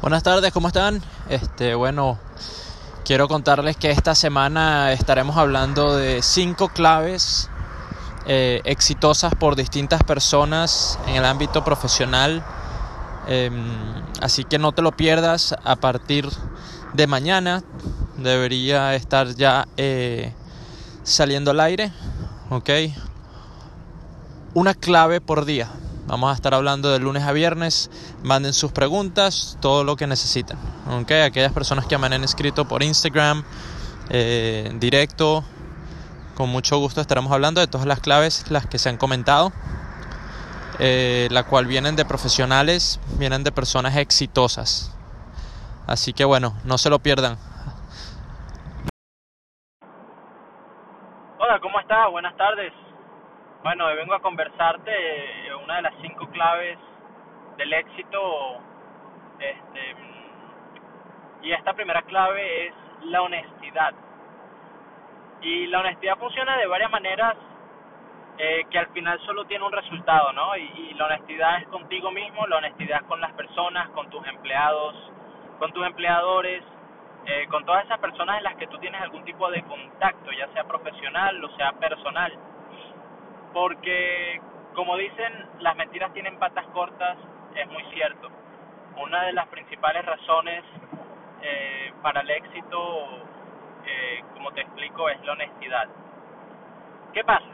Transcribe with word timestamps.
Buenas 0.00 0.22
tardes, 0.22 0.50
¿cómo 0.50 0.68
están? 0.68 1.02
Este, 1.28 1.74
bueno, 1.74 2.18
quiero 3.04 3.28
contarles 3.28 3.76
que 3.76 3.90
esta 3.90 4.14
semana 4.14 4.92
estaremos 4.92 5.36
hablando 5.36 5.94
de 5.94 6.22
cinco 6.22 6.70
claves 6.70 7.50
eh, 8.24 8.62
exitosas 8.64 9.34
por 9.34 9.56
distintas 9.56 10.02
personas 10.02 10.98
en 11.06 11.16
el 11.16 11.26
ámbito 11.26 11.62
profesional. 11.64 12.42
Em, 13.26 13.52
así 14.22 14.44
que 14.44 14.58
no 14.58 14.72
te 14.72 14.80
lo 14.80 14.92
pierdas 14.92 15.54
a 15.64 15.76
partir 15.76 16.30
de 16.94 17.06
mañana. 17.06 17.62
Debería 18.16 18.94
estar 18.94 19.34
ya 19.34 19.68
eh, 19.76 20.32
saliendo 21.02 21.50
al 21.50 21.60
aire. 21.60 21.92
¿Ok? 22.48 22.70
Una 24.54 24.72
clave 24.72 25.20
por 25.20 25.44
día. 25.44 25.68
Vamos 26.10 26.32
a 26.32 26.34
estar 26.34 26.54
hablando 26.54 26.90
de 26.90 26.98
lunes 26.98 27.22
a 27.22 27.30
viernes. 27.30 27.88
Manden 28.24 28.52
sus 28.52 28.72
preguntas, 28.72 29.56
todo 29.60 29.84
lo 29.84 29.94
que 29.94 30.08
necesiten. 30.08 30.58
¿ok? 30.90 31.12
Aquellas 31.24 31.52
personas 31.52 31.86
que 31.86 31.96
me 31.98 32.08
han 32.08 32.24
escrito 32.24 32.66
por 32.66 32.82
Instagram, 32.82 33.44
eh, 34.08 34.72
directo, 34.74 35.44
con 36.34 36.48
mucho 36.48 36.78
gusto 36.78 37.00
estaremos 37.00 37.30
hablando 37.30 37.60
de 37.60 37.68
todas 37.68 37.86
las 37.86 38.00
claves, 38.00 38.50
las 38.50 38.66
que 38.66 38.80
se 38.80 38.88
han 38.88 38.96
comentado, 38.96 39.52
eh, 40.80 41.28
la 41.30 41.44
cual 41.44 41.66
vienen 41.66 41.94
de 41.94 42.04
profesionales, 42.04 42.98
vienen 43.16 43.44
de 43.44 43.52
personas 43.52 43.96
exitosas. 43.96 44.92
Así 45.86 46.12
que 46.12 46.24
bueno, 46.24 46.56
no 46.64 46.76
se 46.76 46.90
lo 46.90 46.98
pierdan. 46.98 47.38
Hola, 51.38 51.60
¿cómo 51.60 51.78
estás? 51.78 52.10
Buenas 52.10 52.36
tardes. 52.36 52.72
Bueno, 53.62 53.84
hoy 53.84 53.94
vengo 53.94 54.14
a 54.14 54.22
conversarte 54.22 54.90
eh, 54.90 55.54
una 55.54 55.76
de 55.76 55.82
las 55.82 55.92
cinco 56.00 56.26
claves 56.30 56.78
del 57.58 57.70
éxito. 57.74 58.56
Este, 59.38 59.96
y 61.42 61.52
esta 61.52 61.74
primera 61.74 62.00
clave 62.02 62.68
es 62.68 62.74
la 63.02 63.20
honestidad. 63.20 63.92
Y 65.42 65.66
la 65.66 65.80
honestidad 65.80 66.16
funciona 66.16 66.56
de 66.56 66.66
varias 66.68 66.90
maneras 66.90 67.36
eh, 68.38 68.64
que 68.70 68.78
al 68.78 68.88
final 68.94 69.20
solo 69.26 69.44
tiene 69.44 69.66
un 69.66 69.72
resultado, 69.72 70.32
¿no? 70.32 70.56
Y, 70.56 70.94
la 70.94 71.04
honestidad 71.04 71.60
es 71.60 71.68
contigo 71.68 72.10
mismo, 72.10 72.46
la 72.46 72.58
honestidad 72.58 73.02
con 73.06 73.20
las 73.20 73.32
personas, 73.32 73.90
con 73.90 74.08
tus 74.08 74.26
empleados, 74.26 74.94
con 75.58 75.70
tus 75.72 75.86
empleadores, 75.86 76.62
eh, 77.26 77.46
con 77.50 77.64
todas 77.66 77.84
esas 77.84 77.98
personas 77.98 78.38
en 78.38 78.44
las 78.44 78.56
que 78.56 78.66
tú 78.68 78.78
tienes 78.78 79.00
algún 79.02 79.24
tipo 79.24 79.50
de 79.50 79.62
contacto, 79.62 80.32
ya 80.32 80.48
sea 80.48 80.64
profesional 80.64 81.42
o 81.44 81.56
sea 81.56 81.72
personal 81.72 82.32
porque 83.52 84.40
como 84.74 84.96
dicen, 84.96 85.32
las 85.60 85.76
mentiras 85.76 86.12
tienen 86.12 86.38
patas 86.38 86.64
cortas, 86.68 87.18
es 87.54 87.68
muy 87.68 87.82
cierto. 87.92 88.28
Una 88.96 89.24
de 89.24 89.32
las 89.32 89.48
principales 89.48 90.04
razones 90.04 90.64
eh, 91.42 91.92
para 92.02 92.20
el 92.20 92.30
éxito, 92.30 93.08
eh, 93.84 94.22
como 94.34 94.52
te 94.52 94.62
explico, 94.62 95.08
es 95.08 95.20
la 95.24 95.32
honestidad. 95.32 95.88
¿Qué 97.12 97.24
pasa? 97.24 97.46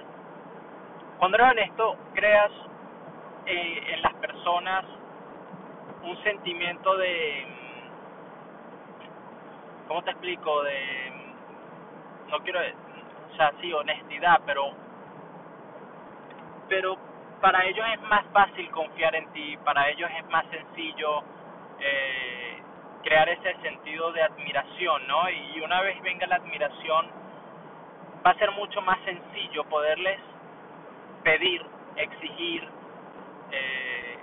Cuando 1.18 1.38
eres 1.38 1.50
honesto, 1.50 1.96
creas 2.14 2.50
eh, 3.46 3.94
en 3.94 4.02
las 4.02 4.14
personas 4.14 4.84
un 6.02 6.22
sentimiento 6.22 6.96
de, 6.96 7.46
¿cómo 9.88 10.02
te 10.02 10.10
explico? 10.10 10.62
De, 10.62 11.12
no 12.30 12.38
quiero, 12.40 12.60
o 12.60 13.36
sea, 13.36 13.52
sí, 13.60 13.72
honestidad, 13.72 14.40
pero 14.44 14.85
pero 16.68 16.96
para 17.40 17.64
ellos 17.64 17.86
es 17.94 18.00
más 18.02 18.24
fácil 18.32 18.70
confiar 18.70 19.14
en 19.14 19.30
ti, 19.32 19.56
para 19.64 19.88
ellos 19.90 20.10
es 20.16 20.28
más 20.30 20.44
sencillo 20.46 21.22
eh, 21.80 22.62
crear 23.02 23.28
ese 23.28 23.54
sentido 23.62 24.12
de 24.12 24.22
admiración, 24.22 25.06
¿no? 25.06 25.30
Y 25.30 25.60
una 25.60 25.80
vez 25.82 26.00
venga 26.02 26.26
la 26.26 26.36
admiración, 26.36 27.06
va 28.26 28.30
a 28.30 28.34
ser 28.34 28.50
mucho 28.52 28.80
más 28.82 28.98
sencillo 29.04 29.64
poderles 29.64 30.18
pedir, 31.22 31.64
exigir 31.96 32.68
eh, 33.52 34.18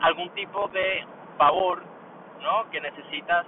algún 0.00 0.30
tipo 0.30 0.68
de 0.68 1.04
favor, 1.38 1.82
¿no? 2.40 2.68
Que 2.70 2.80
necesitas 2.80 3.46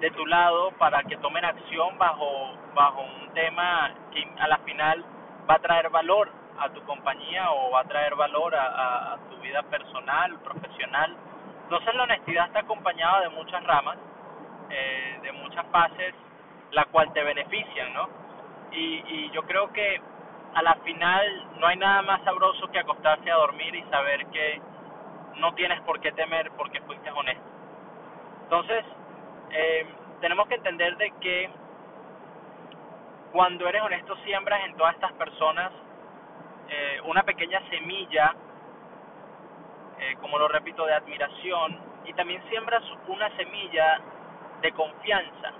de 0.00 0.10
tu 0.10 0.26
lado 0.26 0.72
para 0.78 1.02
que 1.04 1.16
tomen 1.18 1.44
acción 1.44 1.98
bajo 1.98 2.54
bajo 2.74 3.02
un 3.02 3.32
tema 3.34 3.92
que 4.12 4.26
a 4.38 4.48
la 4.48 4.58
final 4.58 5.04
va 5.48 5.54
a 5.54 5.58
traer 5.58 5.90
valor 5.90 6.30
a 6.64 6.68
tu 6.70 6.82
compañía 6.84 7.50
o 7.50 7.70
va 7.70 7.80
a 7.80 7.84
traer 7.84 8.14
valor 8.14 8.54
a, 8.54 9.18
tu 9.30 9.36
vida 9.38 9.62
personal, 9.64 10.38
profesional. 10.40 11.16
Entonces 11.64 11.94
la 11.94 12.02
honestidad 12.04 12.46
está 12.46 12.60
acompañada 12.60 13.20
de 13.20 13.28
muchas 13.30 13.62
ramas, 13.64 13.98
eh, 14.70 15.18
de 15.22 15.32
muchas 15.32 15.66
fases, 15.66 16.14
la 16.70 16.84
cual 16.86 17.12
te 17.12 17.22
benefician, 17.22 17.92
¿no? 17.94 18.08
Y, 18.72 19.02
y 19.06 19.30
yo 19.30 19.42
creo 19.42 19.72
que 19.72 20.00
a 20.54 20.62
la 20.62 20.74
final 20.76 21.46
no 21.58 21.66
hay 21.66 21.76
nada 21.76 22.02
más 22.02 22.22
sabroso 22.24 22.70
que 22.70 22.78
acostarse 22.78 23.30
a 23.30 23.36
dormir 23.36 23.74
y 23.74 23.82
saber 23.84 24.26
que 24.26 24.60
no 25.36 25.54
tienes 25.54 25.80
por 25.82 26.00
qué 26.00 26.12
temer 26.12 26.50
porque 26.52 26.80
fuiste 26.82 27.10
honesto. 27.10 27.42
Entonces, 28.44 28.84
eh, 29.50 29.86
tenemos 30.20 30.46
que 30.48 30.54
entender 30.54 30.96
de 30.96 31.10
que 31.20 31.50
cuando 33.32 33.66
eres 33.66 33.82
honesto 33.82 34.14
siembras 34.24 34.60
en 34.66 34.76
todas 34.76 34.94
estas 34.94 35.12
personas 35.14 35.72
eh, 36.68 37.00
una 37.04 37.22
pequeña 37.22 37.60
semilla, 37.68 38.34
eh, 39.98 40.16
como 40.20 40.38
lo 40.38 40.48
repito, 40.48 40.84
de 40.86 40.94
admiración 40.94 41.78
y 42.04 42.12
también 42.14 42.42
siembras 42.48 42.82
una 43.06 43.28
semilla 43.36 44.00
de 44.60 44.72
confianza, 44.72 45.52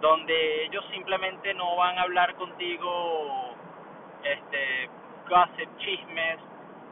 donde 0.00 0.64
ellos 0.64 0.84
simplemente 0.92 1.54
no 1.54 1.76
van 1.76 1.98
a 1.98 2.02
hablar 2.02 2.34
contigo 2.34 3.54
este 4.22 4.90
gossip, 5.28 5.68
chismes 5.78 6.38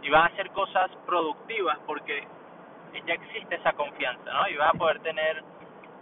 y 0.03 0.11
van 0.11 0.23
a 0.23 0.27
hacer 0.27 0.51
cosas 0.51 0.91
productivas 1.07 1.79
porque 1.87 2.27
ya 3.07 3.15
existe 3.15 3.57
esa 3.57 3.73
confianza, 3.73 4.33
¿no? 4.33 4.49
Y 4.49 4.57
vas 4.57 4.75
a 4.75 4.79
poder 4.79 5.01
tener 5.01 5.43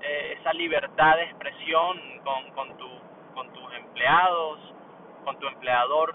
eh, 0.03 0.37
esa 0.39 0.53
libertad 0.53 1.17
de 1.17 1.25
expresión 1.25 1.99
con, 2.25 2.51
con, 2.51 2.77
tu, 2.77 2.89
con 3.35 3.53
tus 3.53 3.73
empleados, 3.75 4.59
con 5.25 5.39
tu 5.39 5.47
empleador 5.47 6.15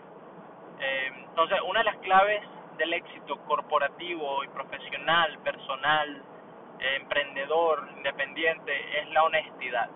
eh, 0.80 1.12
entonces, 1.30 1.60
una 1.66 1.80
de 1.80 1.86
las 1.86 1.98
claves 1.98 2.42
del 2.78 2.94
éxito 2.94 3.38
corporativo 3.46 4.44
y 4.44 4.48
profesional, 4.50 5.38
personal, 5.40 6.24
eh, 6.80 6.96
emprendedor, 7.02 7.90
independiente, 7.98 9.00
es 9.00 9.10
la 9.10 9.24
honestidad. 9.24 9.90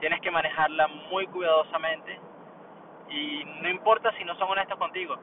Tienes 0.00 0.20
que 0.20 0.30
manejarla 0.30 0.86
muy 1.10 1.26
cuidadosamente 1.26 2.18
y 3.10 3.44
no 3.62 3.68
importa 3.68 4.12
si 4.16 4.24
no 4.24 4.34
son 4.36 4.50
honestos 4.50 4.78
contigo, 4.78 5.16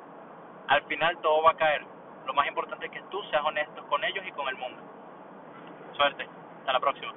al 0.67 0.83
final 0.83 1.17
todo 1.19 1.41
va 1.43 1.51
a 1.51 1.57
caer. 1.57 1.83
Lo 2.25 2.33
más 2.33 2.47
importante 2.47 2.85
es 2.85 2.91
que 2.91 3.01
tú 3.09 3.23
seas 3.31 3.43
honesto 3.43 3.87
con 3.87 4.03
ellos 4.03 4.23
y 4.27 4.31
con 4.33 4.47
el 4.49 4.55
mundo. 4.55 4.81
Suerte, 5.93 6.27
hasta 6.59 6.73
la 6.73 6.79
próxima. 6.79 7.13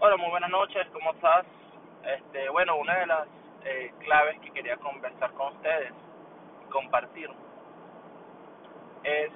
Hola, 0.00 0.16
muy 0.16 0.28
buenas 0.28 0.50
noches, 0.50 0.86
¿cómo 0.92 1.12
estás? 1.12 1.46
Este, 2.04 2.50
bueno, 2.50 2.76
una 2.76 2.98
de 2.98 3.06
las 3.06 3.28
eh, 3.64 3.92
claves 4.00 4.38
que 4.40 4.50
quería 4.50 4.76
conversar 4.76 5.32
con 5.32 5.52
ustedes 5.54 5.92
y 6.62 6.70
compartir 6.70 7.30
es 9.04 9.30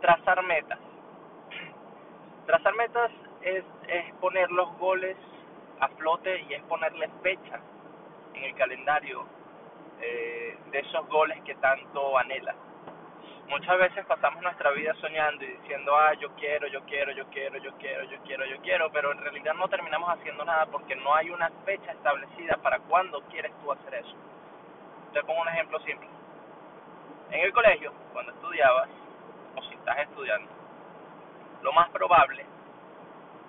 trazar 0.00 0.42
metas. 0.44 0.78
Trazar 2.46 2.74
metas 2.74 3.10
es, 3.42 3.64
es 3.88 4.14
poner 4.14 4.50
los 4.50 4.76
goles 4.78 5.16
a 5.80 5.88
flote 5.88 6.40
y 6.48 6.54
es 6.54 6.62
ponerle 6.64 7.08
fecha 7.22 7.60
en 8.34 8.44
el 8.44 8.54
calendario 8.54 9.24
eh, 10.00 10.56
de 10.70 10.78
esos 10.78 11.06
goles 11.08 11.40
que 11.42 11.54
tanto 11.56 12.18
anhela. 12.18 12.54
Muchas 13.50 13.78
veces 13.78 14.06
pasamos 14.06 14.40
nuestra 14.44 14.70
vida 14.70 14.94
soñando 15.00 15.42
y 15.42 15.48
diciendo, 15.48 15.92
ah, 15.96 16.14
yo 16.14 16.30
quiero, 16.36 16.68
yo 16.68 16.82
quiero, 16.84 17.10
yo 17.10 17.26
quiero, 17.30 17.58
yo 17.58 17.72
quiero, 17.78 18.04
yo 18.04 18.16
quiero, 18.22 18.46
yo 18.46 18.60
quiero, 18.62 18.92
pero 18.92 19.10
en 19.10 19.18
realidad 19.18 19.54
no 19.54 19.66
terminamos 19.66 20.08
haciendo 20.08 20.44
nada 20.44 20.66
porque 20.66 20.94
no 20.94 21.12
hay 21.12 21.30
una 21.30 21.50
fecha 21.64 21.90
establecida 21.90 22.58
para 22.58 22.78
cuándo 22.78 23.20
quieres 23.22 23.50
tú 23.60 23.72
hacer 23.72 23.94
eso. 23.94 24.14
Te 25.12 25.24
pongo 25.24 25.42
un 25.42 25.48
ejemplo 25.48 25.80
simple. 25.80 26.08
En 27.32 27.40
el 27.40 27.52
colegio, 27.52 27.92
cuando 28.12 28.30
estudiabas, 28.30 28.88
o 29.56 29.62
si 29.62 29.74
estás 29.74 29.98
estudiando, 29.98 30.48
lo 31.62 31.72
más 31.72 31.90
probable 31.90 32.46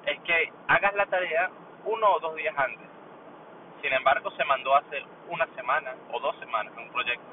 es 0.07 0.19
que 0.21 0.51
hagas 0.67 0.95
la 0.95 1.05
tarea 1.05 1.51
uno 1.85 2.13
o 2.13 2.19
dos 2.19 2.35
días 2.37 2.57
antes. 2.57 2.89
Sin 3.83 3.93
embargo, 3.93 4.31
se 4.31 4.45
mandó 4.45 4.75
hace 4.75 5.05
una 5.29 5.45
semana 5.53 5.93
o 6.11 6.19
dos 6.19 6.35
semanas 6.39 6.73
un 6.75 6.89
proyecto. 6.89 7.27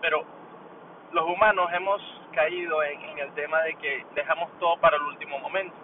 Pero 0.00 0.39
los 1.12 1.26
humanos 1.26 1.68
hemos 1.72 2.00
caído 2.32 2.82
en, 2.84 3.18
el 3.18 3.32
tema 3.32 3.60
de 3.62 3.74
que 3.74 4.06
dejamos 4.14 4.50
todo 4.58 4.76
para 4.78 4.96
el 4.96 5.02
último 5.02 5.38
momento. 5.40 5.74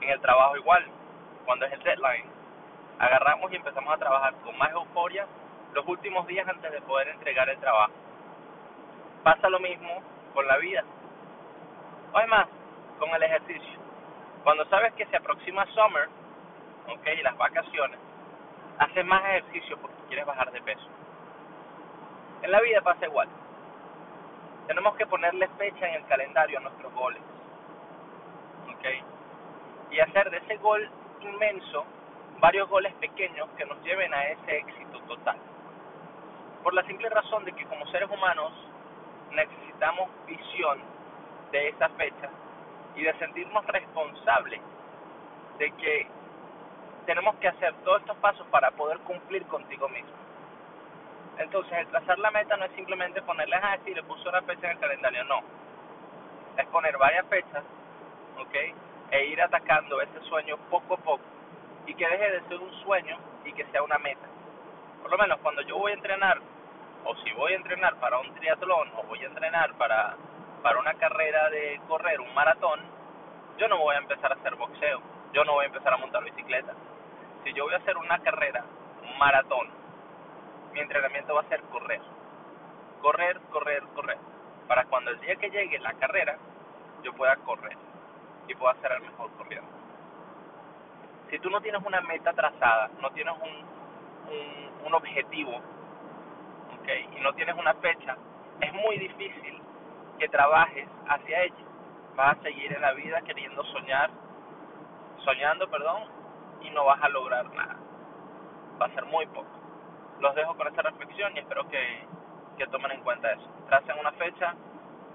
En 0.00 0.10
el 0.10 0.20
trabajo 0.20 0.56
igual, 0.56 0.84
cuando 1.44 1.66
es 1.66 1.72
el 1.72 1.82
deadline, 1.82 2.24
agarramos 2.98 3.52
y 3.52 3.56
empezamos 3.56 3.94
a 3.94 3.98
trabajar 3.98 4.34
con 4.44 4.56
más 4.58 4.70
euforia 4.72 5.26
los 5.74 5.86
últimos 5.86 6.26
días 6.26 6.48
antes 6.48 6.72
de 6.72 6.80
poder 6.82 7.08
entregar 7.08 7.48
el 7.48 7.58
trabajo. 7.58 7.92
Pasa 9.22 9.48
lo 9.48 9.60
mismo 9.60 10.02
con 10.34 10.46
la 10.46 10.56
vida. 10.56 10.82
Además, 12.14 12.48
con 12.98 13.10
el 13.10 13.22
ejercicio. 13.22 13.78
Cuando 14.42 14.64
sabes 14.66 14.92
que 14.94 15.06
se 15.06 15.16
aproxima 15.16 15.66
summer, 15.66 16.08
ok, 16.88 17.06
y 17.18 17.22
las 17.22 17.36
vacaciones, 17.36 17.98
haces 18.78 19.04
más 19.04 19.22
ejercicio 19.24 19.78
porque 19.78 20.02
quieres 20.08 20.26
bajar 20.26 20.50
de 20.50 20.62
peso. 20.62 20.86
En 22.42 22.50
la 22.50 22.60
vida 22.60 22.80
pasa 22.80 23.06
igual. 23.06 23.28
Tenemos 24.68 24.94
que 24.96 25.06
ponerle 25.06 25.48
fecha 25.56 25.88
en 25.88 25.94
el 25.94 26.06
calendario 26.06 26.58
a 26.58 26.60
nuestros 26.60 26.92
goles. 26.92 27.22
¿Ok? 28.64 28.84
Y 29.90 30.00
hacer 30.00 30.30
de 30.30 30.36
ese 30.36 30.58
gol 30.58 30.88
inmenso 31.22 31.84
varios 32.38 32.68
goles 32.68 32.92
pequeños 33.00 33.48
que 33.56 33.64
nos 33.64 33.82
lleven 33.82 34.12
a 34.12 34.28
ese 34.28 34.58
éxito 34.58 35.00
total. 35.08 35.38
Por 36.62 36.74
la 36.74 36.82
simple 36.84 37.08
razón 37.08 37.46
de 37.46 37.52
que 37.52 37.64
como 37.64 37.86
seres 37.86 38.10
humanos 38.10 38.52
necesitamos 39.32 40.10
visión 40.26 40.80
de 41.50 41.68
esa 41.68 41.88
fecha 41.90 42.28
y 42.94 43.02
de 43.02 43.18
sentirnos 43.18 43.64
responsables 43.66 44.60
de 45.58 45.70
que 45.72 46.06
tenemos 47.06 47.34
que 47.36 47.48
hacer 47.48 47.72
todos 47.84 48.00
estos 48.02 48.16
pasos 48.18 48.46
para 48.48 48.70
poder 48.72 48.98
cumplir 48.98 49.46
contigo 49.46 49.88
mismo. 49.88 50.27
Entonces, 51.38 51.72
el 51.78 51.86
trazar 51.86 52.18
la 52.18 52.30
meta 52.30 52.56
no 52.56 52.64
es 52.64 52.72
simplemente 52.72 53.22
ponerle, 53.22 53.56
a 53.56 53.76
decir, 53.78 53.96
le 53.96 54.02
puso 54.02 54.28
una 54.28 54.42
fecha 54.42 54.66
en 54.66 54.72
el 54.72 54.78
calendario, 54.78 55.24
no. 55.24 55.40
Es 56.56 56.66
poner 56.66 56.96
varias 56.98 57.26
fechas, 57.26 57.62
¿ok? 58.38 58.54
E 59.10 59.26
ir 59.26 59.40
atacando 59.40 60.00
ese 60.02 60.20
sueño 60.22 60.56
poco 60.68 60.94
a 60.94 60.98
poco 60.98 61.24
y 61.86 61.94
que 61.94 62.06
deje 62.06 62.30
de 62.32 62.48
ser 62.48 62.58
un 62.58 62.72
sueño 62.82 63.16
y 63.44 63.52
que 63.52 63.64
sea 63.66 63.82
una 63.82 63.98
meta. 63.98 64.26
Por 65.00 65.10
lo 65.10 65.18
menos 65.18 65.38
cuando 65.38 65.62
yo 65.62 65.78
voy 65.78 65.92
a 65.92 65.94
entrenar, 65.94 66.38
o 67.04 67.16
si 67.16 67.30
voy 67.32 67.52
a 67.52 67.56
entrenar 67.56 67.94
para 67.96 68.18
un 68.18 68.34
triatlón, 68.34 68.90
o 68.96 69.04
voy 69.04 69.22
a 69.22 69.26
entrenar 69.26 69.72
para, 69.74 70.16
para 70.62 70.78
una 70.78 70.94
carrera 70.94 71.48
de 71.50 71.80
correr, 71.88 72.20
un 72.20 72.34
maratón, 72.34 72.80
yo 73.56 73.68
no 73.68 73.78
voy 73.78 73.94
a 73.94 73.98
empezar 73.98 74.32
a 74.32 74.34
hacer 74.34 74.54
boxeo, 74.56 75.00
yo 75.32 75.44
no 75.44 75.52
voy 75.52 75.64
a 75.64 75.68
empezar 75.68 75.94
a 75.94 75.96
montar 75.96 76.22
bicicleta. 76.24 76.74
Si 77.44 77.52
yo 77.54 77.64
voy 77.64 77.74
a 77.74 77.78
hacer 77.78 77.96
una 77.96 78.18
carrera, 78.18 78.64
un 79.02 79.16
maratón, 79.16 79.77
mi 80.78 80.82
entrenamiento 80.82 81.34
va 81.34 81.40
a 81.40 81.48
ser 81.48 81.60
correr. 81.62 82.00
Correr, 83.02 83.40
correr, 83.50 83.82
correr. 83.96 84.18
Para 84.68 84.84
cuando 84.84 85.10
el 85.10 85.18
día 85.18 85.34
que 85.34 85.50
llegue 85.50 85.76
la 85.80 85.92
carrera, 85.94 86.36
yo 87.02 87.12
pueda 87.14 87.34
correr 87.38 87.76
y 88.46 88.54
pueda 88.54 88.76
ser 88.76 88.92
el 88.92 89.02
mejor 89.02 89.28
corriendo. 89.32 89.68
Si 91.30 91.38
tú 91.40 91.50
no 91.50 91.60
tienes 91.60 91.84
una 91.84 92.00
meta 92.02 92.32
trazada, 92.32 92.90
no 93.00 93.10
tienes 93.10 93.34
un, 93.34 94.32
un, 94.32 94.86
un 94.86 94.94
objetivo, 94.94 95.60
okay, 96.80 97.08
y 97.16 97.20
no 97.22 97.32
tienes 97.34 97.56
una 97.56 97.74
fecha, 97.74 98.16
es 98.60 98.72
muy 98.72 98.98
difícil 98.98 99.60
que 100.20 100.28
trabajes 100.28 100.88
hacia 101.08 101.42
ella. 101.42 101.64
Vas 102.14 102.38
a 102.38 102.42
seguir 102.42 102.72
en 102.72 102.82
la 102.82 102.92
vida 102.92 103.20
queriendo 103.22 103.64
soñar, 103.64 104.10
soñando, 105.24 105.68
perdón, 105.68 106.04
y 106.60 106.70
no 106.70 106.84
vas 106.84 107.02
a 107.02 107.08
lograr 107.08 107.52
nada. 107.52 107.76
Va 108.80 108.86
a 108.86 108.90
ser 108.90 109.04
muy 109.06 109.26
poco 109.26 109.58
los 110.20 110.34
dejo 110.34 110.56
con 110.56 110.66
esta 110.66 110.82
reflexión 110.82 111.36
y 111.36 111.40
espero 111.40 111.68
que, 111.68 112.04
que 112.56 112.66
tomen 112.68 112.92
en 112.92 113.00
cuenta 113.02 113.32
eso. 113.32 113.48
Tracen 113.68 113.98
una 113.98 114.12
fecha, 114.12 114.54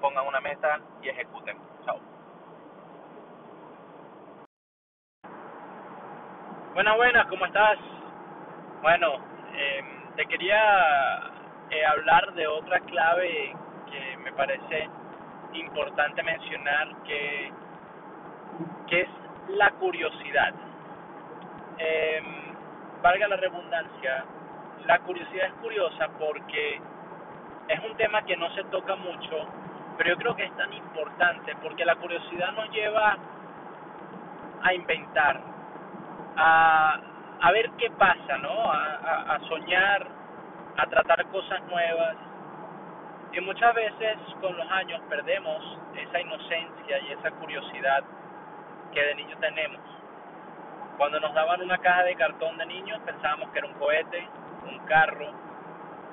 pongan 0.02 0.28
una 0.28 0.40
meta 0.42 0.80
y 1.02 1.10
ejecuten. 1.10 1.58
Chao. 1.86 2.00
Buenas, 6.74 6.96
buenas, 6.98 7.28
¿cómo 7.28 7.46
estás? 7.46 7.78
Bueno, 8.82 9.14
eh, 9.54 9.84
te 10.16 10.26
quería 10.26 11.32
eh, 11.70 11.86
hablar 11.86 12.34
de 12.34 12.48
otra 12.48 12.80
clave 12.82 13.56
que 13.92 14.18
me 14.18 14.34
parece 14.34 14.90
importante 15.54 16.24
mencionar, 16.24 16.88
que, 17.04 17.52
que 18.88 19.02
es 19.02 19.10
la 19.50 19.70
curiosidad. 19.72 20.54
Eh, 21.78 22.22
valga 23.02 23.28
la 23.28 23.36
redundancia, 23.36 24.26
la 24.86 25.00
curiosidad 25.00 25.48
es 25.48 25.54
curiosa 25.54 26.08
porque 26.20 26.82
es 27.68 27.80
un 27.90 27.96
tema 27.96 28.22
que 28.24 28.36
no 28.36 28.50
se 28.54 28.64
toca 28.66 28.96
mucho, 28.96 29.48
pero 29.98 30.10
yo 30.10 30.18
creo 30.18 30.36
que 30.36 30.44
es 30.46 30.58
tan 30.58 30.74
importante 30.74 31.56
porque 31.62 31.86
la 31.86 31.96
curiosidad 31.96 32.52
nos 32.54 32.70
lleva 32.72 33.18
a 34.62 34.74
inventar, 34.74 35.42
a, 36.36 37.00
a 37.42 37.52
ver 37.52 37.70
qué 37.78 37.90
pasa, 37.92 38.38
¿no? 38.38 38.72
A, 38.72 39.40
soñar, 39.48 40.08
a 40.78 40.86
tratar 40.88 41.26
cosas 41.28 41.62
nuevas. 41.64 42.16
Y 43.34 43.42
muchas 43.42 43.74
veces 43.74 44.18
con 44.40 44.56
los 44.56 44.72
años 44.72 45.02
perdemos 45.10 45.80
esa 45.96 46.22
inocencia 46.22 47.00
y 47.00 47.12
esa 47.14 47.32
curiosidad 47.32 48.04
que 48.94 49.04
de 49.04 49.16
niño 49.16 49.36
tenemos. 49.40 49.82
Cuando 50.98 51.20
nos 51.20 51.34
daban 51.34 51.62
una 51.62 51.78
caja 51.80 52.04
de 52.04 52.16
cartón 52.16 52.58
de 52.58 52.66
niños 52.66 53.00
pensábamos 53.06 53.50
que 53.50 53.60
era 53.60 53.68
un 53.68 53.74
cohete, 53.74 54.28
un 54.64 54.80
carro. 54.86 55.32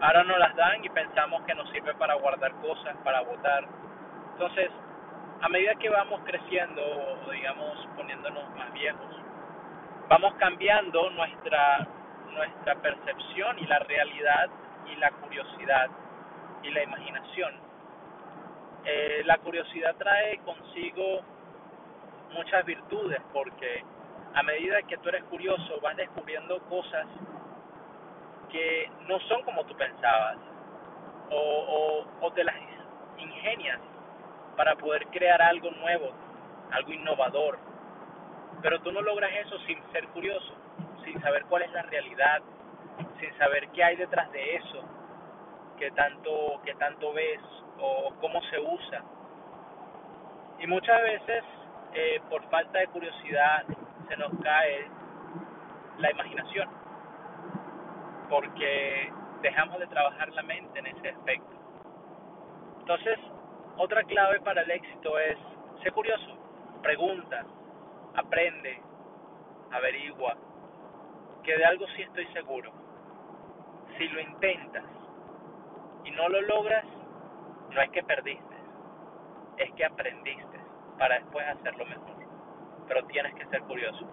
Ahora 0.00 0.24
nos 0.24 0.38
las 0.38 0.54
dan 0.56 0.84
y 0.84 0.88
pensamos 0.88 1.42
que 1.44 1.54
nos 1.54 1.68
sirve 1.70 1.94
para 1.94 2.14
guardar 2.14 2.52
cosas, 2.56 2.96
para 3.04 3.20
votar. 3.22 3.66
Entonces, 4.32 4.70
a 5.42 5.48
medida 5.48 5.74
que 5.74 5.88
vamos 5.88 6.20
creciendo 6.24 6.82
o 6.82 7.30
digamos 7.30 7.86
poniéndonos 7.96 8.48
más 8.56 8.72
viejos, 8.72 9.16
vamos 10.08 10.34
cambiando 10.34 11.10
nuestra 11.10 11.86
nuestra 12.32 12.76
percepción 12.76 13.58
y 13.58 13.66
la 13.66 13.80
realidad 13.80 14.48
y 14.86 14.96
la 14.96 15.10
curiosidad 15.10 15.88
y 16.62 16.70
la 16.70 16.82
imaginación. 16.82 17.54
Eh, 18.84 19.22
la 19.24 19.38
curiosidad 19.38 19.94
trae 19.96 20.38
consigo 20.38 21.20
muchas 22.32 22.64
virtudes 22.64 23.20
porque 23.32 23.84
a 24.34 24.42
medida 24.42 24.82
que 24.82 24.96
tú 24.98 25.08
eres 25.08 25.24
curioso 25.24 25.80
vas 25.82 25.96
descubriendo 25.96 26.58
cosas 26.68 27.06
que 28.50 28.90
no 29.08 29.18
son 29.20 29.42
como 29.42 29.64
tú 29.64 29.74
pensabas 29.76 30.36
o, 31.30 32.04
o, 32.20 32.32
te 32.32 32.44
las 32.44 32.56
ingenias 33.18 33.78
para 34.56 34.74
poder 34.76 35.06
crear 35.08 35.40
algo 35.40 35.70
nuevo, 35.70 36.10
algo 36.72 36.92
innovador. 36.92 37.58
Pero 38.62 38.80
tú 38.80 38.92
no 38.92 39.00
logras 39.00 39.30
eso 39.46 39.58
sin 39.60 39.80
ser 39.92 40.06
curioso, 40.08 40.54
sin 41.04 41.20
saber 41.22 41.44
cuál 41.44 41.62
es 41.62 41.72
la 41.72 41.82
realidad, 41.82 42.42
sin 43.18 43.36
saber 43.38 43.68
qué 43.68 43.84
hay 43.84 43.96
detrás 43.96 44.30
de 44.32 44.56
eso, 44.56 44.82
que 45.78 45.90
tanto, 45.92 46.60
que 46.64 46.74
tanto 46.74 47.12
ves 47.12 47.40
o 47.78 48.12
cómo 48.20 48.42
se 48.44 48.58
usa. 48.58 49.02
Y 50.58 50.66
muchas 50.66 51.00
veces, 51.02 51.44
eh, 51.94 52.20
por 52.28 52.42
falta 52.50 52.80
de 52.80 52.88
curiosidad, 52.88 53.64
se 54.08 54.16
nos 54.16 54.30
cae 54.42 54.90
la 55.98 56.10
imaginación 56.10 56.79
porque 58.30 59.12
dejamos 59.42 59.80
de 59.80 59.86
trabajar 59.88 60.32
la 60.32 60.42
mente 60.44 60.78
en 60.78 60.86
ese 60.86 61.08
aspecto. 61.10 61.50
Entonces, 62.78 63.18
otra 63.76 64.04
clave 64.04 64.40
para 64.40 64.62
el 64.62 64.70
éxito 64.70 65.18
es 65.18 65.36
ser 65.82 65.92
curioso, 65.92 66.38
pregunta, 66.80 67.44
aprende, 68.14 68.80
averigua, 69.72 70.36
que 71.42 71.56
de 71.56 71.64
algo 71.64 71.86
sí 71.96 72.02
estoy 72.02 72.26
seguro. 72.28 72.70
Si 73.98 74.08
lo 74.08 74.20
intentas 74.20 74.84
y 76.04 76.10
no 76.12 76.28
lo 76.28 76.40
logras, 76.42 76.84
no 77.70 77.80
es 77.80 77.90
que 77.90 78.02
perdiste, 78.04 78.56
es 79.56 79.72
que 79.72 79.84
aprendiste 79.84 80.60
para 80.98 81.16
después 81.16 81.46
hacerlo 81.48 81.84
mejor. 81.86 82.14
Pero 82.86 83.04
tienes 83.06 83.34
que 83.34 83.46
ser 83.46 83.62
curioso, 83.62 84.06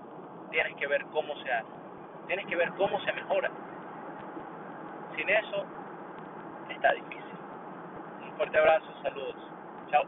tienes 0.50 0.75
que 0.75 0.88
ver 0.88 1.05
cómo 1.07 1.36
se 1.43 1.51
hace, 1.51 1.71
tienes 2.27 2.45
que 2.47 2.55
ver 2.55 2.69
cómo 2.74 3.00
se 3.01 3.13
mejora 3.13 3.51
sin 5.17 5.29
eso 5.29 5.65
está 6.69 6.93
difícil. 6.93 7.38
Un 8.21 8.38
fuerte 8.38 8.57
abrazo, 8.59 8.86
saludos. 9.01 9.36
Chao. 9.89 10.03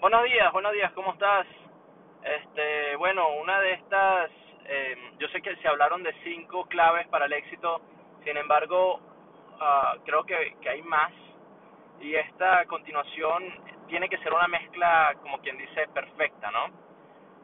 Buenos 0.00 0.24
días, 0.24 0.52
buenos 0.52 0.72
días, 0.72 0.92
¿cómo 0.92 1.12
estás? 1.12 1.46
Este, 2.22 2.96
bueno, 2.96 3.26
una 3.40 3.58
de 3.60 3.72
estas, 3.72 4.30
eh, 4.66 4.96
yo 5.18 5.28
sé 5.28 5.40
que 5.40 5.56
se 5.56 5.68
hablaron 5.68 6.02
de 6.02 6.12
cinco 6.24 6.66
claves 6.66 7.06
para 7.08 7.24
el 7.24 7.32
éxito, 7.32 7.80
sin 8.24 8.36
embargo, 8.36 8.96
uh, 8.96 10.02
creo 10.04 10.24
que, 10.24 10.56
que 10.60 10.68
hay 10.68 10.82
más 10.82 11.12
y 12.00 12.14
esta 12.14 12.64
continuación 12.66 13.44
tiene 13.86 14.08
que 14.08 14.18
ser 14.18 14.32
una 14.32 14.48
mezcla, 14.48 15.14
como 15.22 15.38
quien 15.40 15.56
dice, 15.56 15.88
perfecta, 15.94 16.50
¿no? 16.50 16.66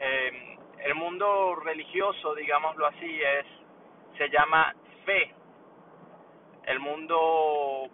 Eh, 0.00 0.58
el 0.84 0.94
mundo 0.94 1.56
religioso, 1.56 2.34
digámoslo 2.34 2.86
así, 2.86 3.22
es 3.22 3.46
se 4.18 4.28
llama 4.30 4.74
fe, 5.08 5.34
el 6.66 6.80
mundo 6.80 7.88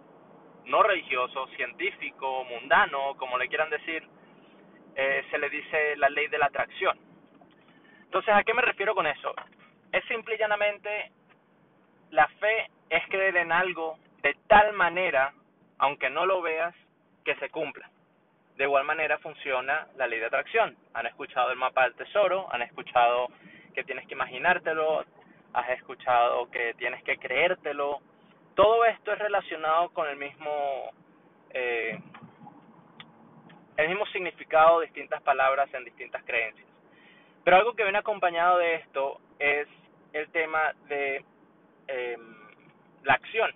no 0.65 0.83
religioso, 0.83 1.47
científico, 1.55 2.43
mundano, 2.43 3.15
como 3.15 3.37
le 3.37 3.47
quieran 3.47 3.69
decir, 3.69 4.03
eh, 4.95 5.23
se 5.31 5.37
le 5.37 5.49
dice 5.49 5.95
la 5.95 6.09
ley 6.09 6.27
de 6.27 6.37
la 6.37 6.47
atracción. 6.47 6.99
Entonces, 8.03 8.33
¿a 8.33 8.43
qué 8.43 8.53
me 8.53 8.61
refiero 8.61 8.93
con 8.93 9.07
eso? 9.07 9.33
Es 9.93 10.03
simple 10.05 10.35
y 10.35 10.37
llanamente, 10.37 11.11
la 12.11 12.27
fe 12.27 12.69
es 12.89 13.07
creer 13.07 13.37
en 13.37 13.53
algo 13.53 13.97
de 14.21 14.35
tal 14.47 14.73
manera, 14.73 15.33
aunque 15.77 16.09
no 16.09 16.25
lo 16.25 16.41
veas, 16.41 16.75
que 17.23 17.35
se 17.35 17.49
cumpla. 17.49 17.89
De 18.57 18.65
igual 18.65 18.83
manera 18.83 19.19
funciona 19.19 19.87
la 19.95 20.07
ley 20.07 20.19
de 20.19 20.25
atracción. 20.25 20.75
Han 20.93 21.05
escuchado 21.05 21.51
el 21.51 21.57
mapa 21.57 21.83
del 21.83 21.95
tesoro, 21.95 22.47
han 22.51 22.61
escuchado 22.61 23.27
que 23.73 23.85
tienes 23.85 24.05
que 24.05 24.15
imaginártelo, 24.15 25.05
has 25.55 25.69
escuchado 25.69 26.49
que 26.51 26.73
tienes 26.75 27.01
que 27.03 27.17
creértelo. 27.17 27.99
Todo 28.55 28.85
esto 28.85 29.13
es 29.13 29.19
relacionado 29.19 29.89
con 29.89 30.07
el 30.07 30.17
mismo 30.17 30.91
eh, 31.51 31.97
el 33.77 33.89
mismo 33.89 34.05
significado, 34.07 34.81
distintas 34.81 35.21
palabras 35.21 35.73
en 35.73 35.83
distintas 35.85 36.23
creencias. 36.23 36.67
Pero 37.43 37.57
algo 37.57 37.73
que 37.73 37.83
viene 37.83 37.97
acompañado 37.97 38.57
de 38.57 38.75
esto 38.75 39.19
es 39.39 39.67
el 40.13 40.29
tema 40.29 40.73
de 40.87 41.23
em, 41.87 42.35
la 43.03 43.13
acción. 43.13 43.51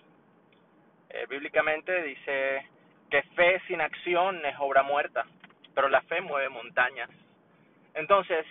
Eh, 1.09 1.25
bíblicamente 1.29 2.03
dice 2.03 2.65
que 3.09 3.23
fe 3.35 3.61
sin 3.67 3.81
acción 3.81 4.45
es 4.45 4.55
obra 4.59 4.83
muerta, 4.83 5.25
pero 5.73 5.89
la 5.89 6.01
fe 6.01 6.21
mueve 6.21 6.49
montañas. 6.49 7.09
Entonces, 7.93 8.45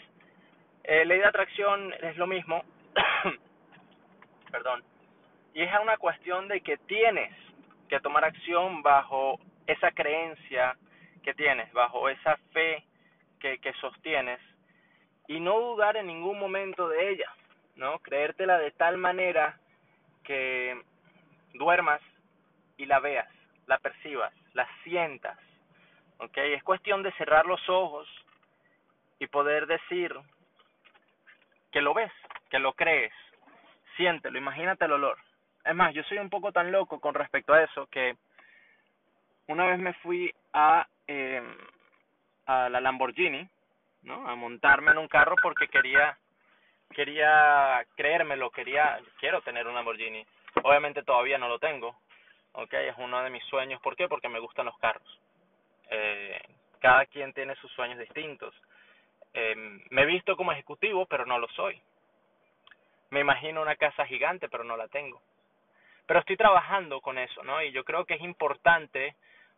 eh, 0.85 1.05
ley 1.05 1.19
de 1.19 1.27
atracción 1.27 1.95
es 2.03 2.17
lo 2.17 2.27
mismo, 2.27 2.65
perdón, 4.51 4.83
y 5.55 5.63
es 5.63 5.71
una 5.81 5.97
cuestión 5.97 6.49
de 6.49 6.61
que 6.61 6.77
tienes 6.79 7.35
que 7.89 8.01
tomar 8.01 8.25
acción 8.25 8.83
bajo 8.83 9.41
esa 9.67 9.91
creencia 9.93 10.77
que 11.23 11.35
tienes, 11.35 11.73
bajo 11.73 12.09
esa 12.09 12.37
fe 12.53 12.85
que, 13.41 13.73
sostienes, 13.81 14.41
y 15.27 15.41
no 15.41 15.61
dudar 15.61 15.97
en 15.97 16.07
ningún 16.07 16.39
momento 16.39 16.89
de 16.89 17.11
ella, 17.11 17.31
¿no? 17.77 17.99
Creértela 18.01 18.59
de 18.59 18.71
tal 18.73 18.97
manera 18.99 19.59
que 20.25 20.81
duermas 21.55 22.01
y 22.77 22.87
la 22.87 22.99
veas, 22.99 23.29
la 23.67 23.79
percibas, 23.79 24.33
la 24.55 24.67
sientas, 24.83 25.39
¿ok? 26.19 26.37
Es 26.39 26.63
cuestión 26.63 27.03
de 27.03 27.13
cerrar 27.13 27.47
los 27.47 27.61
ojos 27.69 28.09
y 29.19 29.27
poder 29.27 29.67
decir 29.67 30.15
que 31.71 31.83
lo 31.83 31.95
ves, 31.95 32.13
que 32.49 32.59
lo 32.59 32.73
crees, 32.73 33.13
siéntelo, 33.97 34.39
imagínate 34.39 34.85
el 34.85 34.93
olor. 34.93 35.19
Es 35.65 35.75
más, 35.75 35.93
yo 35.95 36.03
soy 36.05 36.19
un 36.19 36.31
poco 36.31 36.53
tan 36.53 36.73
loco 36.73 37.01
con 37.01 37.15
respecto 37.15 37.53
a 37.53 37.63
eso 37.63 37.87
que 37.89 38.17
una 39.49 39.67
vez 39.67 39.79
me 39.79 39.93
fui 39.95 40.33
a, 40.53 40.87
eh, 41.07 41.43
a 42.47 42.69
la 42.69 42.81
Lamborghini, 42.81 43.49
¿no? 44.03 44.29
A 44.29 44.35
montarme 44.35 44.93
en 44.93 44.99
un 44.99 45.09
carro 45.09 45.35
porque 45.43 45.69
quería 45.69 46.17
quería 46.95 47.85
creérmelo, 47.97 48.51
quería 48.51 48.99
quiero 49.19 49.43
tener 49.43 49.67
un 49.67 49.75
Lamborghini. 49.75 50.25
Obviamente 50.63 51.03
todavía 51.03 51.39
no 51.39 51.49
lo 51.49 51.59
tengo, 51.59 51.99
¿ok? 52.53 52.73
Es 52.73 52.95
uno 52.99 53.23
de 53.23 53.31
mis 53.31 53.45
sueños. 53.45 53.81
¿Por 53.83 53.97
qué? 53.97 54.09
Porque 54.09 54.29
me 54.29 54.41
gustan 54.41 54.67
los 54.67 54.79
carros. 54.79 55.21
Eh, 55.91 56.41
cada 56.81 57.07
quien 57.07 57.33
tiene 57.33 57.55
sus 57.57 57.71
sueños 57.73 57.99
distintos. 57.99 58.55
Eh, 59.35 59.55
me 59.91 60.03
he 60.03 60.07
visto 60.07 60.37
como 60.37 60.53
ejecutivo, 60.53 61.07
pero 61.07 61.27
no 61.27 61.39
lo 61.39 61.49
soy. 61.49 61.81
Me 63.11 63.21
imagino 63.21 63.63
una 63.63 63.77
casa 63.77 64.07
gigante, 64.07 64.49
pero 64.49 64.65
no 64.65 64.77
la 64.77 64.89
tengo. 64.89 65.21
Pero 66.07 66.21
estoy 66.21 66.37
trabajando 66.37 67.01
con 67.01 67.19
eso, 67.19 67.43
¿no? 67.43 67.63
Y 67.63 67.73
yo 67.73 67.85
creo 67.85 68.05
que 68.05 68.15
es 68.15 68.21
importante 68.23 69.15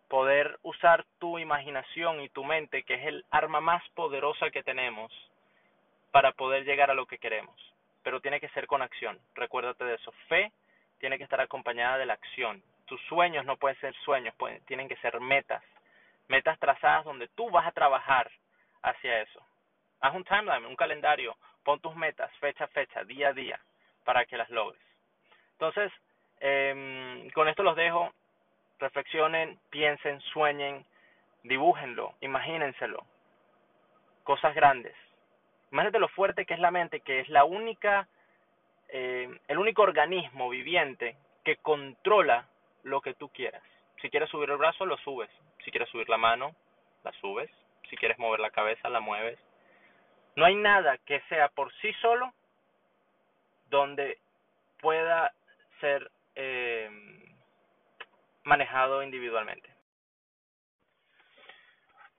poder 0.09 0.59
usar 0.63 1.05
tu 1.19 1.39
imaginación 1.39 2.21
y 2.21 2.29
tu 2.29 2.45
mente, 2.45 2.83
que 2.83 2.95
es 2.95 3.07
el 3.07 3.25
arma 3.31 3.61
más 3.61 3.89
poderosa 3.91 4.51
que 4.51 4.63
tenemos, 4.63 5.13
para 6.11 6.33
poder 6.33 6.65
llegar 6.65 6.91
a 6.91 6.95
lo 6.95 7.07
que 7.07 7.19
queremos. 7.19 7.55
Pero 8.03 8.21
tiene 8.21 8.41
que 8.41 8.49
ser 8.49 8.67
con 8.67 8.83
acción. 8.83 9.19
Recuérdate 9.35 9.85
de 9.85 9.95
eso. 9.95 10.13
Fe 10.29 10.51
tiene 10.99 11.19
que 11.19 11.25
estar 11.25 11.41
acompañada 11.41 11.99
de 11.99 12.07
la 12.07 12.15
acción. 12.15 12.63
Tus 12.87 13.01
sueños 13.03 13.45
no 13.45 13.57
pueden 13.57 13.79
ser 13.81 13.95
sueños, 14.05 14.35
pueden, 14.37 14.65
tienen 14.65 14.89
que 14.89 14.97
ser 14.97 15.21
metas. 15.21 15.63
Metas 16.29 16.59
trazadas 16.59 17.05
donde 17.05 17.29
tú 17.29 17.49
vas 17.51 17.67
a 17.67 17.73
trabajar 17.73 18.31
hacia 18.83 19.23
eso. 19.23 19.41
Haz 20.01 20.15
un 20.15 20.25
timeline, 20.25 20.67
un 20.67 20.77
calendario, 20.77 21.37
pon 21.65 21.81
tus 21.81 21.95
metas, 21.97 22.31
fecha 22.39 22.65
a 22.65 22.69
fecha, 22.69 23.05
día 23.05 23.29
a 23.29 23.33
día, 23.33 23.61
para 24.05 24.25
que 24.25 24.37
las 24.37 24.51
logres. 24.51 24.81
Entonces, 25.53 25.93
eh, 26.41 27.29
con 27.35 27.49
esto 27.49 27.63
los 27.63 27.77
dejo 27.77 28.13
reflexionen, 28.79 29.59
piensen, 29.71 30.21
sueñen, 30.33 30.85
dibújenlo, 31.45 32.15
imagínenselo. 32.21 33.05
Cosas 34.25 34.55
grandes. 34.55 34.95
Imagínate 35.71 35.99
lo 35.99 36.09
fuerte 36.09 36.47
que 36.47 36.55
es 36.55 36.61
la 36.61 36.71
mente, 36.71 37.01
que 37.01 37.21
es 37.21 37.29
la 37.29 37.45
única, 37.45 38.09
eh, 38.89 39.29
el 39.47 39.59
único 39.59 39.83
organismo 39.83 40.49
viviente 40.49 41.17
que 41.45 41.57
controla 41.57 42.47
lo 42.83 43.01
que 43.01 43.15
tú 43.15 43.29
quieras. 43.29 43.63
Si 44.01 44.11
quieres 44.11 44.31
subir 44.31 44.51
el 44.51 44.57
brazo, 44.57 44.87
lo 44.87 44.97
subes. 44.99 45.31
Si 45.65 45.71
quieres 45.71 45.89
subir 45.91 46.09
la 46.09 46.17
mano, 46.17 46.55
la 47.05 47.13
subes. 47.21 47.51
Si 47.89 47.97
quieres 47.97 48.19
mover 48.19 48.41
la 48.41 48.51
cabeza, 48.51 48.89
la 48.89 49.01
mueves. 49.01 49.39
No 50.37 50.45
hay 50.45 50.55
nada 50.55 50.99
que 50.99 51.21
sea 51.29 51.49
por 51.49 51.73
sí 51.81 51.93
solo 52.01 52.33
donde 53.69 54.19
pueda 54.81 55.33
ser 55.81 56.11
eh, 56.35 56.91
manejado 58.45 59.03
individualmente. 59.03 59.69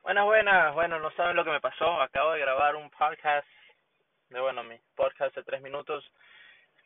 Buenas, 0.03 0.25
buenas, 0.25 0.73
bueno, 0.73 0.99
no 0.99 1.11
saben 1.11 1.35
lo 1.35 1.43
que 1.43 1.51
me 1.51 1.61
pasó, 1.61 2.01
acabo 2.01 2.31
de 2.31 2.39
grabar 2.39 2.75
un 2.75 2.89
podcast, 2.89 3.47
de 4.29 4.39
bueno, 4.39 4.63
mi 4.63 4.75
podcast 4.95 5.35
de 5.35 5.43
tres 5.43 5.61
minutos 5.61 6.03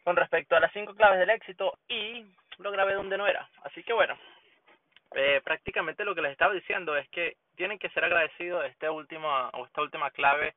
con 0.03 0.17
respecto 0.17 0.55
a 0.55 0.59
las 0.59 0.71
cinco 0.73 0.93
claves 0.93 1.19
del 1.19 1.29
éxito 1.29 1.79
y 1.87 2.25
lo 2.57 2.71
grabé 2.71 2.93
donde 2.93 3.17
no 3.17 3.25
era, 3.25 3.49
así 3.63 3.83
que 3.83 3.93
bueno, 3.93 4.17
eh, 5.15 5.39
prácticamente 5.45 6.03
lo 6.03 6.13
que 6.13 6.21
les 6.21 6.33
estaba 6.33 6.53
diciendo 6.53 6.97
es 6.97 7.07
que 7.09 7.37
tienen 7.55 7.79
que 7.79 7.89
ser 7.91 8.03
agradecidos, 8.03 8.65
esta 8.65 8.91
última, 8.91 9.49
o 9.51 9.65
esta 9.65 9.81
última 9.81 10.11
clave 10.11 10.53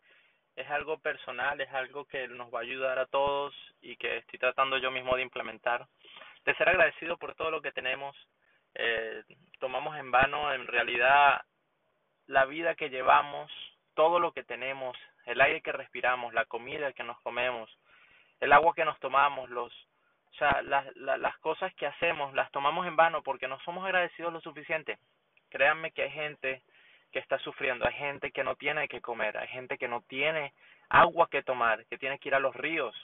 es 0.59 0.69
algo 0.71 0.99
personal, 0.99 1.61
es 1.61 1.73
algo 1.73 2.05
que 2.05 2.27
nos 2.27 2.53
va 2.53 2.59
a 2.59 2.63
ayudar 2.63 2.99
a 2.99 3.07
todos 3.07 3.55
y 3.81 3.97
que 3.97 4.17
estoy 4.17 4.41
tratando 4.41 4.77
yo 4.79 4.91
mismo 4.91 5.15
de 5.15 5.23
implementar, 5.23 5.87
de 6.45 6.55
ser 6.57 6.69
agradecido 6.69 7.17
por 7.17 7.37
todo 7.37 7.53
lo 7.53 7.63
que 7.63 7.71
tenemos, 7.71 8.17
eh, 8.75 9.23
tomamos 9.61 9.97
en 9.97 10.11
vano 10.11 10.53
en 10.53 10.67
realidad 10.67 11.43
la 12.27 12.45
vida 12.45 12.75
que 12.75 12.91
llevamos, 12.91 13.53
todo 13.95 14.19
lo 14.19 14.33
que 14.33 14.43
tenemos, 14.43 14.99
el 15.27 15.41
aire 15.41 15.61
que 15.61 15.71
respiramos, 15.71 16.35
la 16.35 16.45
comida 16.45 16.93
que 16.93 17.05
nos 17.05 17.21
comemos, 17.21 17.71
el 18.41 18.53
agua 18.53 18.75
que 18.75 18.85
nos 18.85 18.99
tomamos, 18.99 19.49
los, 19.51 19.73
o 19.73 20.35
sea, 20.39 20.61
las, 20.63 20.85
las 20.97 21.39
cosas 21.39 21.73
que 21.75 21.87
hacemos 21.87 22.35
las 22.35 22.51
tomamos 22.51 22.85
en 22.89 22.97
vano 22.97 23.23
porque 23.23 23.47
no 23.47 23.61
somos 23.61 23.85
agradecidos 23.85 24.33
lo 24.33 24.41
suficiente. 24.41 24.99
Créanme 25.51 25.93
que 25.93 26.03
hay 26.03 26.11
gente 26.11 26.63
que 27.13 27.19
está 27.19 27.39
sufriendo, 27.39 27.87
hay 27.87 27.95
gente 27.95 28.31
que 28.31 28.45
no 28.45 28.57
tiene 28.57 28.89
que 28.89 29.01
comer, 29.01 29.37
hay 29.39 29.49
gente 29.49 29.79
que 29.79 29.89
no 29.89 30.03
tiene 30.03 30.53
agua 30.89 31.29
que 31.31 31.43
tomar, 31.43 31.85
que 31.87 31.99
tiene 31.99 32.19
que 32.19 32.29
ir 32.29 32.35
a 32.35 32.41
los 32.41 32.55
ríos, 32.55 32.95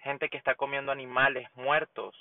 gente 0.00 0.28
que 0.28 0.36
está 0.36 0.54
comiendo 0.54 0.90
animales 0.92 1.48
muertos, 1.54 2.14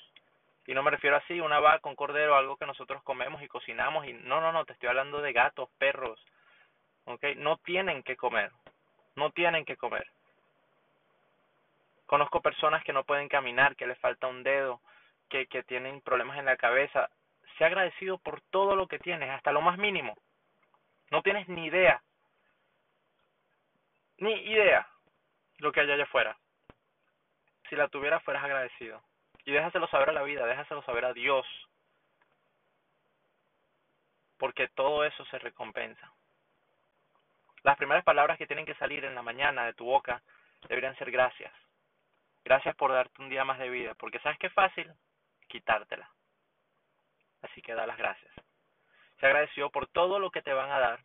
y 0.68 0.74
no 0.74 0.84
me 0.84 0.92
refiero 0.92 1.18
así, 1.18 1.40
una 1.40 1.60
vaca, 1.60 1.90
un 1.90 1.96
cordero, 1.96 2.36
algo 2.36 2.58
que 2.58 2.66
nosotros 2.66 3.02
comemos 3.04 3.42
y 3.42 3.48
cocinamos. 3.48 4.06
Y 4.06 4.14
no, 4.14 4.42
no, 4.42 4.52
no, 4.52 4.66
te 4.66 4.74
estoy 4.74 4.90
hablando 4.90 5.22
de 5.22 5.34
gatos, 5.34 5.70
perros. 5.78 6.20
¿Ok? 7.06 7.24
No 7.38 7.58
tienen 7.58 8.04
que 8.04 8.16
comer. 8.16 8.52
No 9.16 9.32
tienen 9.32 9.66
que 9.66 9.76
comer. 9.76 10.08
Conozco 12.06 12.42
personas 12.42 12.84
que 12.84 12.94
no 12.94 13.04
pueden 13.04 13.28
caminar, 13.28 13.76
que 13.76 13.88
les 13.88 13.98
falta 14.00 14.28
un 14.28 14.44
dedo, 14.44 14.82
que, 15.30 15.48
que 15.48 15.64
tienen 15.64 16.02
problemas 16.02 16.38
en 16.38 16.46
la 16.46 16.58
cabeza. 16.58 17.10
Sé 17.58 17.66
agradecido 17.66 18.18
por 18.18 18.42
todo 18.42 18.76
lo 18.76 18.88
que 18.88 19.00
tienes, 19.00 19.30
hasta 19.30 19.52
lo 19.52 19.62
más 19.62 19.78
mínimo. 19.78 20.16
No 21.12 21.22
tienes 21.22 21.48
ni 21.50 21.66
idea. 21.66 22.02
Ni 24.18 24.34
idea 24.34 24.88
lo 25.58 25.72
que 25.72 25.82
hay 25.82 25.92
allá 25.92 26.04
afuera. 26.04 26.38
Si 27.70 27.76
la 27.76 27.90
tuvieras, 27.90 28.24
fueras 28.24 28.44
agradecido. 28.44 29.04
Y 29.46 29.52
déjaselo 29.52 29.88
saber 29.88 30.10
a 30.10 30.14
la 30.14 30.24
vida, 30.24 30.46
déjaselo 30.46 30.82
saber 30.84 31.06
a 31.06 31.14
Dios. 31.14 31.46
Porque 34.38 34.70
todo 34.70 35.04
eso 35.04 35.24
se 35.26 35.38
recompensa. 35.40 36.14
Las 37.64 37.78
primeras 37.78 38.04
palabras 38.04 38.38
que 38.38 38.48
tienen 38.48 38.66
que 38.66 38.76
salir 38.76 39.06
en 39.06 39.14
la 39.14 39.22
mañana 39.22 39.66
de 39.66 39.74
tu 39.74 39.86
boca 39.86 40.24
deberían 40.68 40.98
ser 40.98 41.12
gracias. 41.12 41.54
Gracias 42.44 42.76
por 42.76 42.92
darte 42.92 43.22
un 43.22 43.30
día 43.30 43.44
más 43.44 43.60
de 43.60 43.70
vida. 43.70 43.94
Porque 43.96 44.20
sabes 44.20 44.40
que 44.40 44.48
es 44.48 44.54
fácil 44.54 44.92
quitártela. 45.48 46.10
Así 47.42 47.62
que 47.62 47.74
da 47.74 47.86
las 47.86 47.98
gracias. 47.98 48.34
Se 49.22 49.28
agradeció 49.28 49.70
por 49.70 49.88
todo 49.88 50.18
lo 50.18 50.32
que 50.32 50.42
te 50.42 50.52
van 50.52 50.72
a 50.72 50.80
dar, 50.80 51.00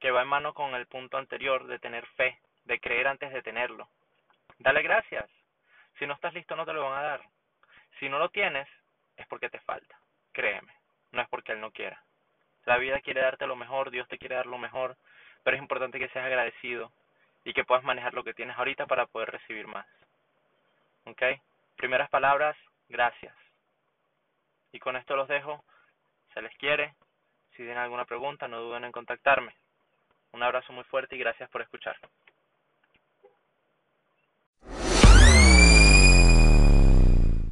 que 0.00 0.10
va 0.10 0.22
en 0.22 0.28
mano 0.28 0.54
con 0.54 0.74
el 0.74 0.88
punto 0.88 1.18
anterior 1.18 1.68
de 1.68 1.78
tener 1.78 2.04
fe, 2.08 2.36
de 2.64 2.80
creer 2.80 3.06
antes 3.06 3.32
de 3.32 3.42
tenerlo. 3.42 3.88
Dale 4.58 4.82
gracias. 4.82 5.30
Si 6.00 6.06
no 6.06 6.14
estás 6.14 6.34
listo, 6.34 6.56
no 6.56 6.66
te 6.66 6.72
lo 6.72 6.82
van 6.82 6.98
a 6.98 7.06
dar. 7.06 7.22
Si 8.00 8.08
no 8.08 8.18
lo 8.18 8.30
tienes, 8.30 8.68
es 9.16 9.24
porque 9.28 9.48
te 9.48 9.60
falta. 9.60 9.96
Créeme, 10.32 10.74
no 11.12 11.22
es 11.22 11.28
porque 11.28 11.52
Él 11.52 11.60
no 11.60 11.70
quiera. 11.70 12.02
La 12.64 12.76
vida 12.78 13.00
quiere 13.00 13.20
darte 13.20 13.46
lo 13.46 13.54
mejor, 13.54 13.92
Dios 13.92 14.08
te 14.08 14.18
quiere 14.18 14.34
dar 14.34 14.46
lo 14.46 14.58
mejor, 14.58 14.96
pero 15.44 15.56
es 15.56 15.62
importante 15.62 16.00
que 16.00 16.08
seas 16.08 16.26
agradecido 16.26 16.90
y 17.44 17.52
que 17.52 17.64
puedas 17.64 17.84
manejar 17.84 18.14
lo 18.14 18.24
que 18.24 18.34
tienes 18.34 18.58
ahorita 18.58 18.86
para 18.86 19.06
poder 19.06 19.30
recibir 19.30 19.68
más. 19.68 19.86
¿Ok? 21.04 21.22
Primeras 21.76 22.10
palabras, 22.10 22.56
gracias. 22.88 23.36
Y 24.72 24.80
con 24.80 24.96
esto 24.96 25.14
los 25.14 25.28
dejo. 25.28 25.64
Se 26.34 26.42
les 26.42 26.56
quiere, 26.56 26.94
Si 27.52 27.58
tienen 27.58 27.78
alguna 27.78 28.04
pregunta, 28.04 28.48
no 28.48 28.60
duden 28.60 28.84
en 28.84 28.92
contactarme. 28.92 29.54
Un 30.32 30.42
abrazo 30.42 30.72
muy 30.72 30.84
fuerte 30.84 31.16
y 31.16 31.18
gracias 31.18 31.50
por 31.50 31.60
escuchar. 31.62 31.96